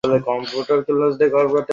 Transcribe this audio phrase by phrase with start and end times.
[0.03, 0.19] কয়
[0.25, 0.49] চামচ
[0.49, 1.61] চিনি দিয়েছো?